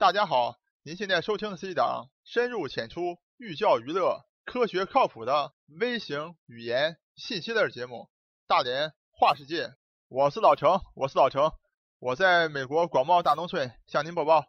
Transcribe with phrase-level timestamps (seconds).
[0.00, 8.08] 大家好，您现在收听的是一档深入浅出、寓教于乐、科学靠谱的微型语言信息类节目
[8.48, 9.66] 《大连话世界》。
[10.08, 11.52] 我是老程，我是老程，
[11.98, 14.46] 我在美国广袤大农村向您播报。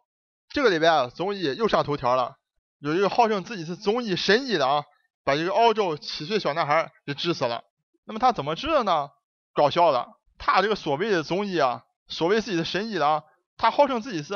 [0.48, 2.36] 这个礼拜啊，综艺又上头条了，
[2.78, 4.84] 有一个号称自己是综艺神医的啊，
[5.22, 7.62] 把一个澳洲七岁小男孩给治死了。
[8.06, 9.10] 那么他怎么治的呢？
[9.52, 13.24] 搞笑了，他这个所谓的综艺啊，所谓自己的神医的啊，
[13.58, 14.32] 他号称自己是。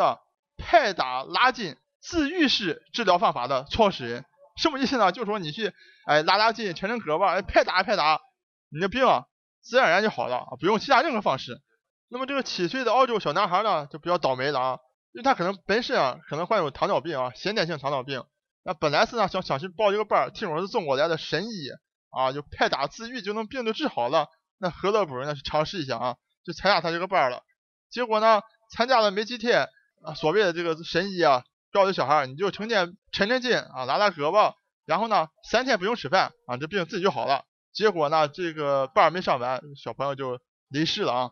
[0.77, 4.25] 拍打拉筋自愈式治疗方法的创始人，
[4.57, 5.11] 什么意思呢？
[5.11, 5.73] 就是说你去
[6.07, 8.21] 哎拉拉筋、抻抻胳膊，哎拍打拍打，
[8.71, 9.25] 你的病啊
[9.62, 11.62] 自然而然就好了，不用其他任何方式。
[12.11, 14.79] 那么这个七岁的澳洲小男孩呢，就比较倒霉了啊，
[15.12, 18.23] 因为他可能本身啊可能患有糖尿病啊，先天性糖尿病。
[18.62, 21.70] 那本来是呢想想去报一个班，听说是中国来的神医
[22.11, 25.34] 啊，就拍打自愈就能病就治好了，那何乐不为呢？
[25.34, 27.43] 去尝试一下啊，就参加他这个班了。
[27.91, 29.69] 结果呢，参加了没几天。
[30.06, 31.42] 啊，所谓的这个神医啊，
[31.73, 37.44] 告诉小孩，你就成天抻抻筋啊，拉拉胳膊，然后呢，三天不用吃饭啊，这病自己就好了。
[37.72, 41.31] 结果呢，这个班没上完，小朋友就离世了啊。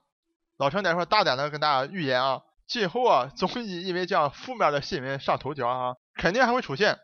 [0.57, 6.99] 老陈在这大胆的跟大家预言啊，今后啊，综艺因为这样负面的新闻上头条啊，肯定还会出现。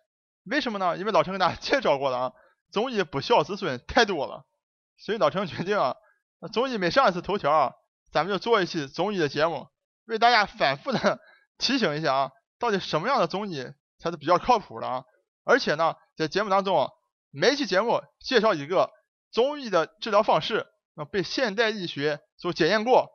[0.45, 0.97] 为什么呢？
[0.98, 2.33] 因为老陈跟大家 介绍过了啊，
[2.73, 4.45] 综艺不孝子孙太多了，
[4.98, 5.95] 所以老陈决定啊，
[6.52, 7.73] 综艺每上一次头条啊，
[8.11, 9.69] 咱们就做一期综艺的节目，
[10.06, 11.20] 为大家反复的。
[11.61, 13.64] 提醒一下啊，到底什么样的综艺
[13.98, 15.05] 才是比较靠谱的啊？
[15.44, 16.91] 而且呢，在节目当中，
[17.30, 18.91] 每期节目介绍一个
[19.30, 23.11] 综艺的治疗方式，那被现代医学所检验过，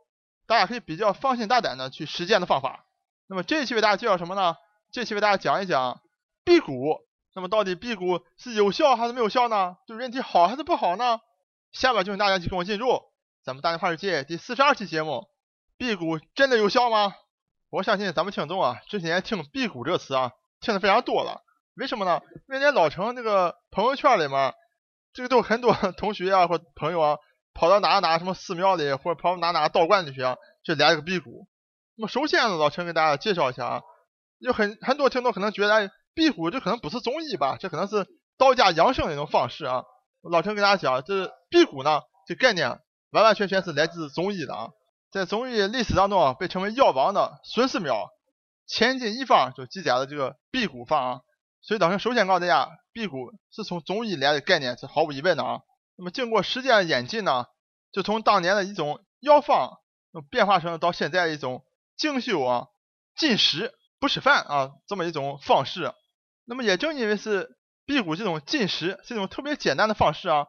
[0.47, 2.85] 大家可以比较放心大胆的去实践的方法。
[3.27, 4.55] 那么这一期为大家介绍什么呢？
[4.91, 5.99] 这期为大家讲一讲
[6.43, 7.03] 辟谷。
[7.33, 9.75] 那么到底辟谷是有效还是没有效呢？
[9.87, 11.19] 对人体好还是不好呢？
[11.73, 13.01] 下面就请大家去跟我进入
[13.43, 15.27] 咱们大连话世界第四十二期节目：
[15.77, 17.13] 辟谷真的有效吗？
[17.75, 20.31] 我相信咱们听众啊，这些年听“辟谷”这个词啊，
[20.61, 21.41] 听的非常多了。
[21.75, 22.21] 为什么呢？
[22.47, 24.53] 因为老城这个朋友圈里面，
[25.11, 27.17] 这个都很多 同学啊或朋友啊，
[27.53, 31.49] 跑到哪哪什么寺庙里，或者跑到哪哪道观里去啊，去来这个辟谷。
[31.97, 33.81] 那么首先呢，老陈给大家介绍一下啊，
[34.39, 39.83] 有很很多听众可能觉得辟谷这可能不是中医吧，这可能是道家养生的一种方式啊。
[40.23, 42.79] 老陈给大家讲，这辟谷呢，这概念
[43.11, 44.69] 完完全全是来自中医的啊。
[45.15, 47.85] 在中医历史当中啊，被称为药王的孙思邈
[48.67, 51.21] 《千金一方》就记载了这个辟谷方啊。
[51.61, 55.61] 所以，当时首先告诉大家，辟谷是从中医来的概念是毫无疑问的啊。
[55.95, 57.45] 那么，经过时间的演进呢，
[57.93, 59.77] 就从当年的一种药方，
[60.29, 61.63] 变化成了到现在一种
[61.95, 62.65] 精修啊、
[63.15, 63.71] 禁食
[64.01, 65.93] 不吃饭啊这么一种方式。
[66.43, 67.55] 那么，也正因为是
[67.85, 70.45] 辟谷这种禁食是一种特别简单的方式啊，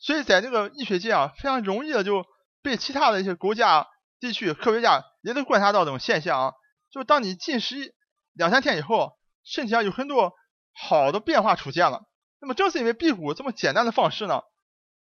[0.00, 2.26] 所以在这个医学界啊，非常容易的就
[2.60, 3.86] 被其他的一些国家。
[4.20, 6.52] 地区科学家也能观察到这种现象啊，
[6.90, 7.94] 就当你进食
[8.34, 10.34] 两三天以后，身体上有很多
[10.72, 12.02] 好的变化出现了。
[12.38, 14.42] 那么正是因为辟谷这么简单的方式呢，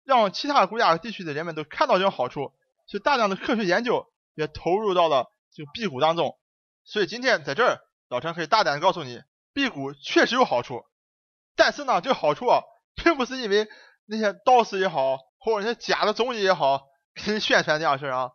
[0.05, 2.53] 让其他国家和地区的人们都看到这种好处，
[2.87, 6.39] 所以大量的科学研究也投入到了这个辟谷当中。
[6.85, 9.23] 所以今天在这儿，老陈可以大胆的告诉你，
[9.53, 10.85] 辟谷确实有好处。
[11.55, 12.61] 但是呢，这个好处啊，
[12.95, 13.69] 并不是因为
[14.07, 16.83] 那些道士也好，或者那些假的中医也好
[17.15, 18.31] 给你宣传这样事儿啊。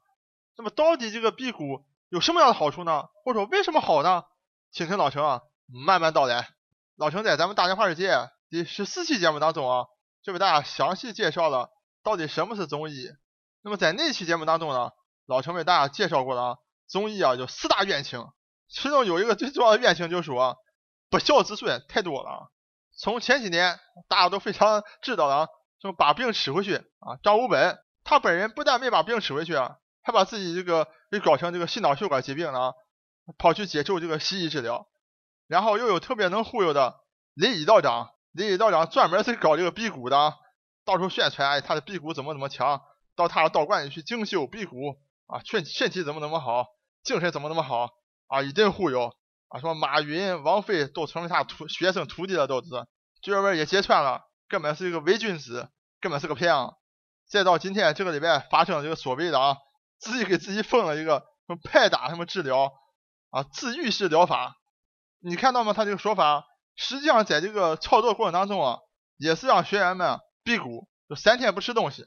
[0.58, 3.06] 那么到底这个辟谷有什么样的好处呢？
[3.24, 4.24] 或者说为什么好呢？
[4.72, 6.50] 请听老陈啊慢慢道来。
[6.96, 9.86] 老陈在咱们大连话世界第十四期节目当中啊，
[10.24, 11.70] 就为大家详细介绍了
[12.04, 13.08] 到底什么是中医。
[13.62, 14.92] 那么在那期节目当中呢，
[15.28, 16.58] 老陈为大家介绍过了啊，
[16.90, 18.26] 中医啊有四大冤情，
[18.68, 20.58] 其中有一个最重要的冤情就是说
[21.10, 22.52] 不孝子孙太多了。
[22.98, 25.48] 从前几年大家都非常知道的啊，
[25.82, 29.78] 什么把病吃回去啊，张五本他本人不但没把病吃回去啊。
[30.08, 32.76] 他把自己这个给搞成这个心脑血管疾病了，
[33.38, 34.88] 跑去接受这个西医治疗，
[35.48, 36.96] 然后又有特别能忽悠的
[37.34, 40.34] 林一道长，林一道长专门是搞这个辟谷的，
[40.86, 42.82] 到处宣传哎他的辟谷怎么怎么强，
[43.18, 46.68] 到他的道观里去精修辟谷啊，身身体怎么怎么好，
[47.04, 47.90] 精神怎么怎么好
[48.28, 49.14] 啊，一顿忽悠
[49.50, 52.70] 啊，说马云、王菲都成为他徒学生徒弟了，都是
[53.22, 55.68] 这边也揭穿了，根本是一个伪君子，
[56.00, 56.72] 根本是个骗子。
[57.30, 59.58] 再到今天这个礼拜发生这个所谓的啊。
[60.00, 62.74] 自己给自己封了一个什么拍打什么治疗
[63.30, 64.56] 啊自愈式疗法，
[65.20, 65.74] 你看到吗？
[65.74, 66.46] 他这个说法
[66.76, 68.80] 实际上在这个操作过程当中啊，
[69.18, 72.06] 也是让学员们辟谷，就三天不吃东西。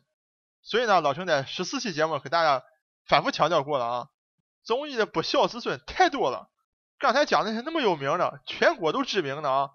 [0.62, 2.62] 所以呢，老陈在十四期节目给大家
[3.06, 4.08] 反复强调过了啊，
[4.64, 6.50] 中医的不孝子孙太多了。
[6.98, 9.70] 刚才讲那些那么有名的，全国都知名的啊，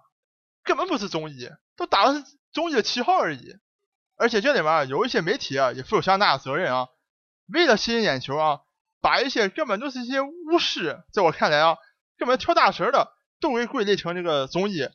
[0.64, 2.24] 根本不是中医，都打的是
[2.54, 3.56] 中医的旗号而已。
[4.16, 6.88] 而且这里面有一些媒体啊，也负有相当大的责任啊。
[7.48, 8.60] 为了吸引眼球啊，
[9.02, 11.78] 把一些根本都是一些巫师，在我看来啊，
[12.18, 14.88] 根本跳大神的都给归类成这个综艺。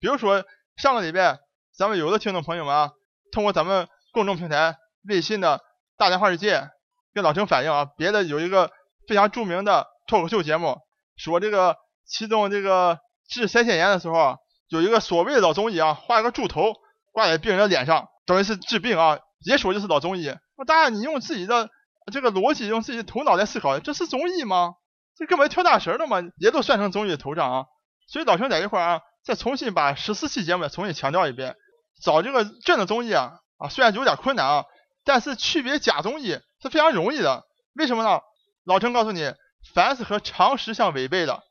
[0.00, 0.44] 比如说
[0.76, 1.38] 上个礼拜，
[1.76, 2.92] 咱们有的听众朋友们啊，
[3.32, 4.76] 通过咱们公众平台
[5.08, 5.60] 微信的
[5.96, 6.70] 大连话世界
[7.12, 8.70] 跟老陈反映啊，别的有一个
[9.06, 10.78] 非常著名的脱口秀节目，
[11.16, 11.76] 说这个
[12.06, 14.36] 其中这个治腮腺炎的时候，
[14.68, 16.72] 有一个所谓的老中医啊，画一个猪头
[17.12, 20.32] 挂在病人的脸上，等于是治病啊，也说就是老中医。
[20.56, 21.68] 那当然，你用自己的
[22.10, 24.74] 这个逻辑，用自己头脑来思考，这是综艺吗？
[25.16, 27.64] 这根本跳大神的嘛，也都算成综艺的头上啊。
[28.06, 31.56] 所以老陈在这块啊，再重新把十四期节目重新强调一遍，
[32.02, 34.64] 找这个真的综艺啊啊，虽然有点困难啊，
[35.04, 37.44] 但是区别假综艺是非常容易的。
[37.74, 38.20] 为什么呢？
[38.64, 39.34] 老陈告诉你，
[39.74, 41.42] 凡是和常识相违背的，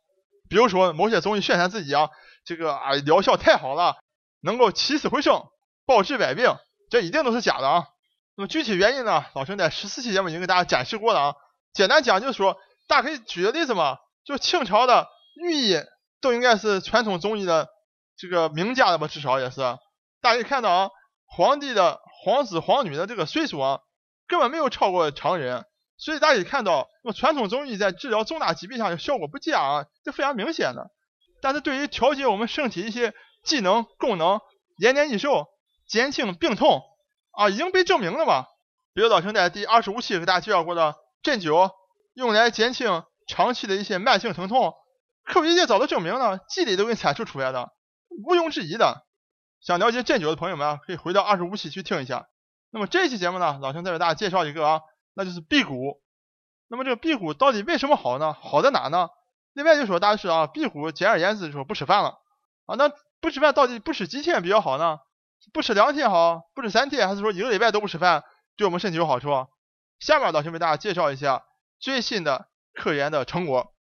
[0.49, 2.09] 比如说某些综艺宣传自己啊，
[2.45, 3.97] 这个啊疗效太好了，
[4.41, 5.43] 能够起死回生，
[5.85, 6.55] 包治百病，
[6.89, 7.85] 这一定都是假的啊。
[8.37, 9.25] 那么具体原因呢？
[9.35, 11.35] 老陈在十四期节目已经给大家展示过了啊。
[11.73, 12.57] 简单讲就是说。
[12.89, 15.75] 大家可以举个例子嘛，就清朝的御医
[16.21, 17.67] 都应该是传统中医的
[18.15, 19.59] 这个名家的吧，至少也是。
[20.21, 20.89] 大家可以看到啊，
[21.25, 23.79] 皇帝的皇子皇女的这个岁数啊，
[24.25, 25.65] 根本没有超过常人，
[25.97, 30.89] 所以大家可以看到，那么传统中医在治疗重大疾病上效果不佳啊，这非常明显的。
[31.41, 33.13] 但是对于调节我们身体一些
[33.43, 34.39] 机能功能、
[34.77, 35.45] 延年益寿、
[35.89, 36.83] 减轻病痛
[37.37, 38.47] 啊，已经被证明了嘛。
[38.93, 41.71] 比如老兄在第二十五期给大家介绍过的针灸。
[42.15, 44.73] 用来减轻长期的一些慢性疼痛，
[45.23, 47.69] 科学界早都证明了，机理都给阐述出来的，
[48.09, 49.05] 毋庸置疑的。
[49.61, 52.27] 想了解针灸的朋友们啊，可以回到二十五期去听一下。
[52.71, 54.81] 那么这一期节目呢，老兄再给大家介绍一个啊，
[55.13, 56.01] 那就是辟谷。
[56.69, 58.33] 那么这个辟谷到底为什么好呢？
[58.33, 59.09] 好在哪呢？
[59.53, 62.17] 另外就说大家是啊，辟谷简而言之就说不吃饭了
[62.65, 62.73] 啊。
[62.79, 62.89] 那
[63.21, 64.97] 不吃饭到底不吃几天比较好呢？
[65.53, 68.23] 不吃两天好，不吃三天，还是说一个礼拜都不吃饭
[68.55, 69.29] 对我们身体有好处？
[69.99, 71.43] 下面老师为大家介绍一下。
[71.79, 73.71] 最新的科研的成果，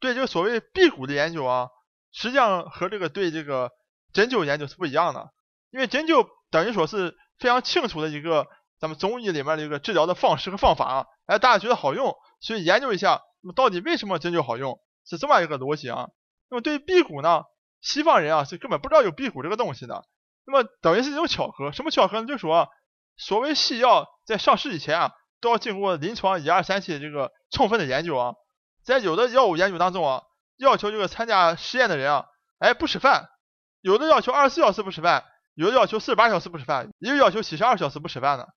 [0.00, 1.68] 对这个所谓辟谷的研究啊，
[2.10, 3.70] 实际上和这个对这个
[4.12, 5.30] 针灸研究是不一样的。
[5.70, 8.48] 因为针灸等于说是非常清楚的一个
[8.80, 16.08] 咱们中医里面的一个治疗的方式和方法啊，哎，大家觉得好用，所以研究一下，那么到底为什么针灸好用，是这么一个逻辑啊。
[16.50, 17.44] 那么对于辟谷呢，
[17.80, 20.04] 西方人啊是根本不知道有辟谷这个东西的。
[20.50, 22.26] 那么等于是一种巧合，什么巧合呢？
[22.26, 22.68] 就是说
[23.16, 25.12] 所谓西药在上市以前啊。
[25.40, 28.34] 都要经过临床一二三期这个充分的研究啊，
[28.84, 30.22] 在有的药物研究当中啊，
[30.56, 32.26] 要求这个参加实验的人啊，
[32.58, 33.28] 哎不吃饭，
[33.80, 35.24] 有的要求二十四小时不吃饭，
[35.54, 38.48] 有的要求四十八小时不吃饭，也有要求七十二小时不吃饭的。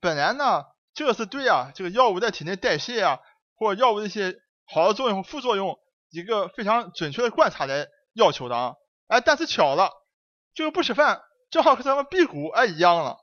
[0.00, 3.18] 本来呢，这个是对啊，这个药物在体内代谢啊，
[3.56, 4.34] 或者药物的一些
[4.64, 5.78] 好的作用和副作用，
[6.08, 8.72] 一个非常准确的观察来要求的啊。
[9.08, 9.90] 哎，但是巧了，
[10.54, 11.20] 这个不吃饭
[11.52, 13.18] 正好和咱们辟谷哎一样了。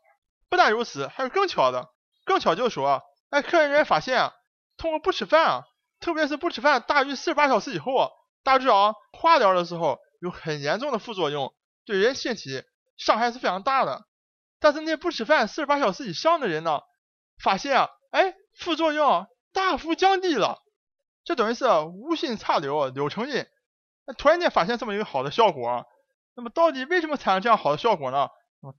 [0.49, 1.89] 不但如此，还有更巧的。
[2.25, 4.33] 更巧就是说，哎，科研人员发现啊，
[4.77, 5.63] 通过不吃饭啊，
[5.99, 8.09] 特别是不吃饭大于四十八小时以后啊，
[8.43, 11.53] 大家知道啊，化疗的时候有很严重的副作用，
[11.85, 12.63] 对人身体
[12.97, 14.05] 伤害是非常大的。
[14.59, 16.81] 但是那不吃饭四十八小时以上的人呢，
[17.41, 20.59] 发现啊，哎，副作用大幅降低了，
[21.23, 23.47] 这等于是无心插柳柳成荫，
[24.19, 25.87] 突然间发现这么一个好的效果，
[26.39, 28.29] 那么到底为什么产生这样好的效果呢？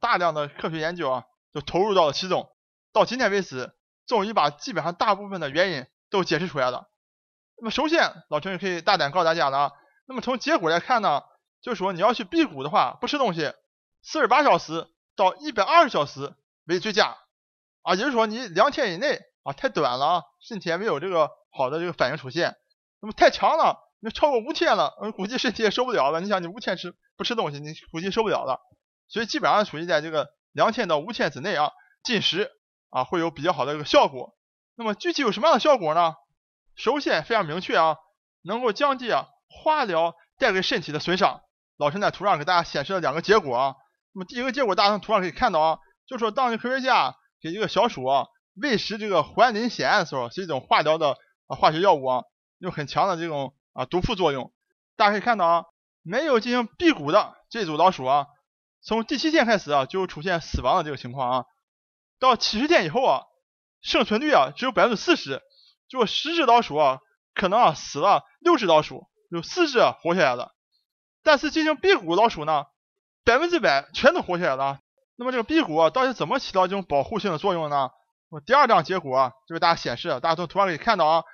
[0.01, 2.49] 大量的科学研究啊，就投入到了其中。
[2.91, 3.75] 到今天为止，
[4.07, 6.89] 终于把基本上大部分的原因都解释出来了。
[7.59, 9.73] 那么首先，老陈也可以大胆告诉大家了啊。
[10.07, 11.23] 那么从结果来看呢，
[11.61, 13.53] 就是说你要去辟谷的话，不吃东西，
[14.01, 16.33] 四十八小时到一百二十小时
[16.65, 17.19] 为最佳
[17.83, 17.93] 啊。
[17.93, 22.57] 也就是说你两天以内啊太短了啊，身体也没有这个好的这个反应出现。
[23.01, 26.21] 那么太长了，你超过五天了，估计身体也受不了了。
[26.21, 28.61] 你想你五天吃不吃东西，你估计受不了了。
[29.09, 31.71] 所以基本上处于在这个两天到五天之内啊，
[32.03, 32.51] 进食。
[32.93, 34.35] 啊，会有比较好的一个效果。
[34.75, 36.15] 那么具体有什么样的效果呢？
[36.75, 37.95] 首先非常明确啊，
[38.43, 41.41] 能够降低啊化疗带给身体的损伤。
[41.77, 43.75] 老陈在图上给大家显示了两个结果啊。
[44.13, 48.27] 那么第一个结果，大家从图上可以看到啊，就是说当科学家给这个小鼠啊
[48.61, 51.17] 喂食这个环磷酰胺的时候，是一种化疗的
[51.47, 52.23] 化学药物啊，
[52.59, 54.53] 有很强的这种啊毒副作用。
[54.97, 55.65] 大家可以看到啊，
[56.03, 58.27] 没有进行辟谷的这组老鼠啊，
[58.83, 61.45] 从第七天开始啊就出现死亡的这个情况啊。
[62.19, 63.23] 到七十天以后啊，
[63.81, 65.41] 生存率啊只有百分之四十，
[65.89, 66.99] 就十只老鼠啊，
[67.35, 70.55] 可能啊死了六只老鼠，有四只活下来了。
[71.23, 72.67] 但是进行辟谷老鼠呢，
[73.25, 74.81] 百分之百全都活下来了。
[75.17, 77.91] 那么这个辟谷啊到底怎么起到这种保护性的作用呢？
[78.29, 81.25] 我第二张结果啊，就给大家显示，大家从图上可以看到啊，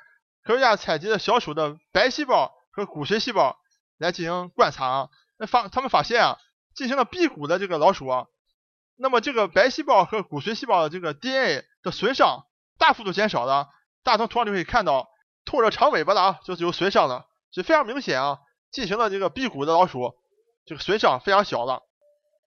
[0.46, 3.58] 科学家采集了小鼠的白细胞和骨髓细胞
[3.98, 6.38] 来进行观察啊，那发他们发现啊，
[6.76, 8.26] 进行了辟谷的这个老鼠啊。
[8.96, 12.46] 那么这个白细胞和骨髓细胞的这个 DNA 的损伤
[12.78, 13.68] 大幅度减少了，
[14.04, 15.08] 大家从图上就可以看到，
[15.44, 18.38] 拖着长尾巴的啊，就是有损伤的，所以非常明显啊。
[18.70, 20.14] 进行了这个辟谷的老鼠，
[20.64, 21.82] 这个损伤非常小了。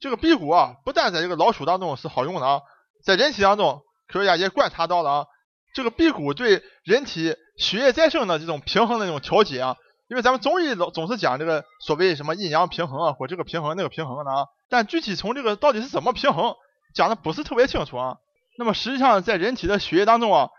[0.00, 2.62] 这个辟谷啊，不但在这个老鼠当中是好用的啊，
[3.04, 5.26] 在人体当中，科学家也观察到了啊，
[5.74, 9.76] 这个辟谷对人体血液再生的这种平衡的这种调节啊。
[10.08, 16.54] 因为咱们中医老总是讲这个所谓什么阴阳平衡啊，或这个平衡那个平衡的啊，但具体从这个到底是怎么平衡，
[16.94, 18.16] 讲的不是特别清楚啊。
[18.58, 20.50] 那么实际上在人体的血液当中啊，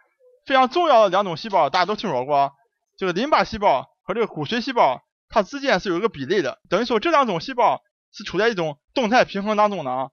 [0.47, 2.51] 非常重要的两种细胞大家都听说过，啊
[2.97, 10.09] 这个淋巴细胞和这个骨髓细胞，它之间是有一个比例的，等于说这两种细胞是处在一种动态平衡当中的啊。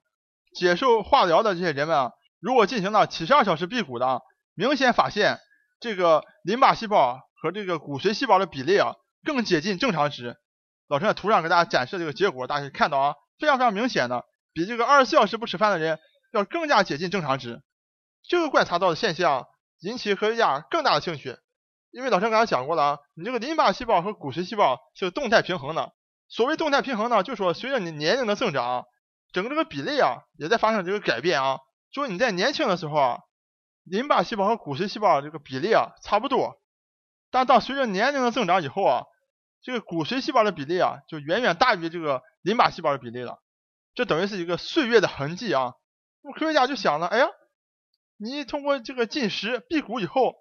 [0.53, 4.21] 接受化疗的这些人们啊，如果进行了七十二小时辟谷的，
[4.53, 5.39] 明显发现
[5.81, 8.93] 这个淋巴细胞和这个骨髓细胞的比例啊。
[9.23, 10.35] 更接近正常值，
[10.87, 15.99] 老陈在图上给大家展示这个结果，大家可以看到啊，非常非常明显的，比这个二十四小时不吃饭的人
[16.33, 17.61] 要更加接近正常值。
[18.27, 19.45] 这个观察到的现象
[19.81, 21.37] 引起科学家更大的兴趣，
[21.91, 25.91] 因为老陈刚才讲过了啊，你这个淋巴细胞和骨髓细胞是动态平衡的。
[26.27, 28.85] 所谓动态平衡呢，就是说随着你年龄的增长，
[29.33, 31.59] 整个这个比例啊也在发生这个改变啊。
[31.93, 33.19] 就是你在年轻的时候啊，
[33.83, 36.61] 淋巴细胞和骨髓细胞这个比例啊差不多，
[37.29, 39.03] 但当随着年龄的增长以后啊。
[39.63, 43.43] 这个骨髓细胞的比例啊，就远远大于这个淋巴细胞的比例了，
[43.93, 45.75] 这等于是一个岁月的痕迹啊。
[46.23, 47.27] 那么科学家就想了，哎呀，
[48.17, 50.33] 你通过这个进食辟谷以后，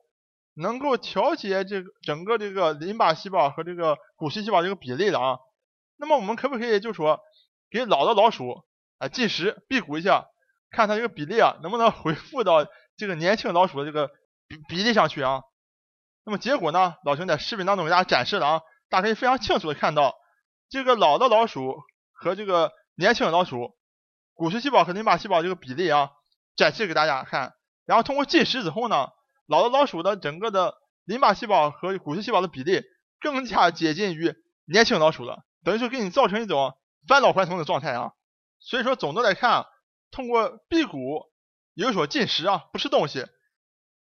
[0.55, 5.37] 能够调节这个整个这个淋巴细胞和这个骨髓细胞这个比例的啊。
[5.99, 7.21] 那么我们可不可以就说
[7.71, 8.65] 给老的老鼠
[8.97, 10.29] 啊进食辟谷一下，
[10.71, 12.67] 看它这个比例啊能不能恢复到
[13.01, 14.11] 这个年轻老鼠的这个
[14.47, 15.41] 比比例上去啊？
[16.23, 18.61] 那么结果呢，老熊在视频当中给大家展示了啊。
[18.91, 20.15] 大家可以非常清楚的看到，
[20.69, 21.81] 这个老的老鼠
[22.13, 23.75] 和这个年轻的老鼠，
[24.35, 26.11] 骨髓细胞和淋巴细胞这个比例啊，
[26.57, 27.55] 展示给大家看。
[27.87, 29.09] 然后通过进食之后呢，
[29.47, 30.75] 老的老鼠的整个的
[31.07, 32.83] 淋巴细胞和骨髓细胞的比例
[33.19, 34.35] 更加接近于
[34.67, 36.77] 年轻老鼠了，等于说给你造成一种
[37.09, 38.13] 返老还童的状态啊。
[38.59, 39.65] 所以说，总的来看，
[40.11, 41.30] 通过辟谷，
[41.75, 43.27] 也就是说进食啊，不吃东西，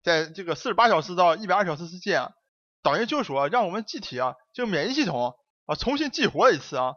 [0.02, 2.32] 在这个四十八小时到一百二十小时之间啊。
[2.80, 6.94] 等于就是说，让我们机体啊，就免疫系统啊，重新激活一次啊，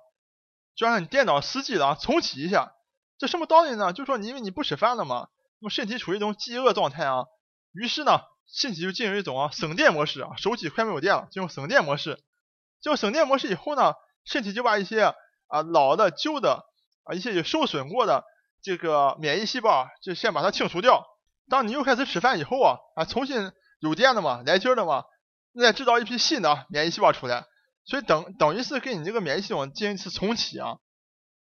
[0.75, 2.73] 就像你电脑死机了，重启一下。
[3.17, 3.91] 这什么道理呢？
[3.91, 5.27] 就是说，因为你不吃饭了嘛，
[5.59, 7.25] 那么身体处于一种饥饿状态啊，
[7.73, 12.23] 于是呢，身体就进入一种啊省电模式啊，手机快没有电了，进入省电模式。
[12.79, 15.03] 进入省电模式以后呢，身体就把一些
[15.47, 16.63] 啊老的、旧的
[17.03, 18.23] 啊一些有受损过的
[18.61, 21.05] 这个免疫细胞就先把它清除掉。
[21.49, 25.03] 当你又开始吃饭以后啊啊，重新有电了嘛，来劲了嘛。
[25.59, 27.45] 再制造一批新的免疫细胞出来，
[27.83, 30.77] 所以等等于是给你这个免疫系统进行一次重启啊。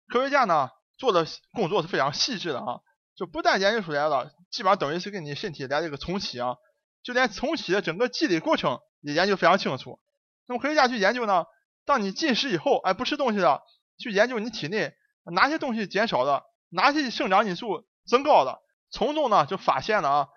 [0.08, 2.80] 科学家呢做的工作是非常细致的啊，
[3.14, 6.56] 就不但研究出来了，基本上等于是给你身体来了一个重启啊，
[7.02, 10.00] 就连重启的整个机理过程也研究非常清楚。
[10.46, 11.44] 那么科学家去研究呢，
[11.84, 13.60] 当你进食以后，哎不吃东西了，
[13.98, 14.94] 去研究你体内
[15.30, 20.28] 哪些东西减少了，哪些生长因素增高了，从中呢就发现了啊，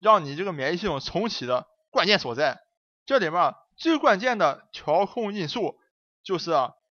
[0.00, 2.60] 让你这个免疫系统重启的关键所在。
[3.04, 5.78] 这里面最关键的调控因素
[6.24, 6.50] 就是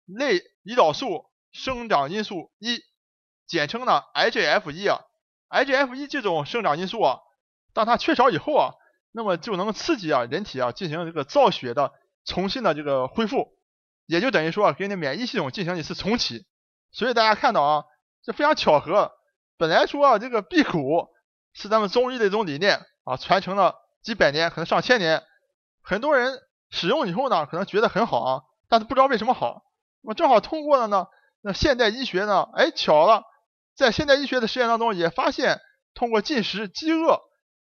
[0.05, 2.79] 类胰岛素生长因素一，
[3.47, 5.01] 简称呢 IGF 一啊
[5.51, 7.19] ，IGF 一这种生长因素啊，
[7.73, 8.75] 当它缺少以后啊，
[9.11, 11.93] 那么就能刺激啊人体啊进行这个造血的
[12.25, 13.49] 重新的这个恢复，
[14.07, 16.47] 也就等于说给你免疫系统进行一次重启。
[16.93, 17.85] 所以大家看到啊，
[18.27, 19.13] 这非常巧合，
[19.57, 21.07] 本来说啊这个辟谷
[21.53, 25.23] 是咱们中医的一种理念啊，传承了几百年，可能上千年。
[25.81, 29.63] 很多人使用以后呢，可能觉得很好啊，但是不知道为什么好。
[30.03, 31.07] 那么正好通过了呢，
[31.41, 33.23] 那现代医学呢，哎，巧了，
[33.77, 35.61] 在现代医学的实验当中也发现，
[35.95, 37.21] 通过进食饥饿，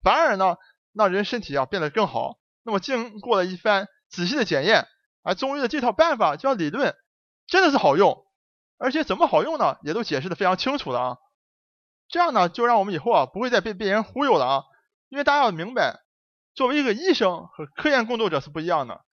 [0.02, 0.56] 反而呢
[0.94, 2.38] 让人身体啊变得更好。
[2.62, 4.88] 那么经过了一番仔细的检验，
[5.22, 6.96] 啊，中医的这套办法叫理论，
[7.46, 8.25] 真的是好用，
[8.78, 11.16] 而且怎么好用呢，也都解释的非常清楚了啊。
[12.08, 14.62] 这样呢，就让我们以后啊不会再被别人忽悠了啊，
[15.08, 16.00] 因为大家要明白。
[16.54, 19.04] 作为一个医生和科研工作者是不一样的。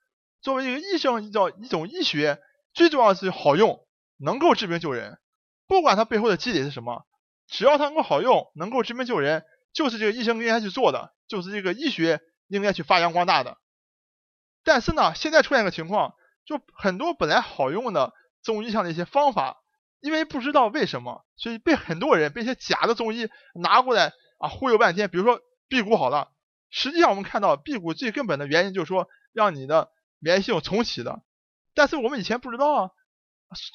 [0.41, 2.41] 作为一个医生，叫一种医学，
[2.74, 3.86] 最重要的是好用，
[4.17, 5.20] 能够治病救人。
[5.67, 7.05] 不管它背后的机理是什么，
[7.48, 9.43] 只要它能够好用，能够治病救人，
[9.74, 13.58] 就是这个医生应该去做的，就是这个医学应该去发扬光大的。
[14.63, 16.15] 但是呢，现在出现个情况，
[16.46, 19.57] 就很多本来好用的中医上的一些方法，
[20.00, 25.09] 因为不知道为什么，所以被很多人被一些假的中医拿过来啊忽悠半天。
[25.09, 26.29] 比如说辟谷好了。
[26.75, 31.21] 实际上，我们看到辟谷最根本的原因就是说，让你的免疫系统重启的。
[31.75, 32.89] 但是我们以前不知道啊，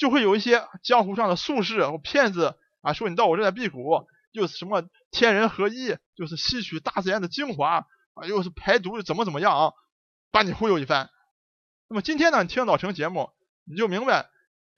[0.01, 4.83] 就会有一些江湖上的术士或骗子啊，说你到我这来辟谷，又是什么
[5.13, 9.73] 天人合一，就是吸取大自然的精华啊，又是排毒，怎么怎么样啊，
[10.33, 11.09] 把你忽悠一番。
[11.89, 13.31] 那么今天呢，你听老陈节目，
[13.65, 14.29] 你就明白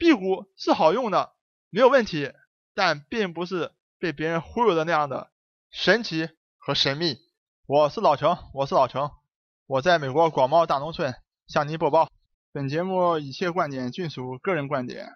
[0.00, 1.34] 辟谷是好用的，
[1.68, 2.32] 没有问题，
[2.74, 5.30] 但并不是被别人忽悠的那样的
[5.70, 7.18] 神奇和神秘。
[7.66, 9.10] 我是老程，我是老程，
[9.66, 11.14] 我在美国广袤大农村
[11.46, 12.08] 向您播报。
[12.50, 15.10] 本节目一切观点均属个人观点，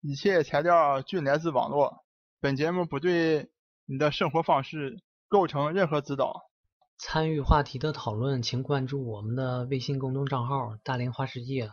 [0.00, 2.02] 一切材料均来自网络。
[2.40, 3.50] 本节目不对
[3.84, 6.44] 你的生活方式构成任何指导。
[6.96, 11.70] 参与话题的讨论，请关注我们的微信公众账号“大连花世界”，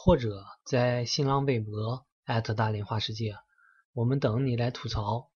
[0.00, 2.06] 或者在新浪微博
[2.54, 3.34] 大连花世界，
[3.92, 5.32] 我们等你来吐槽。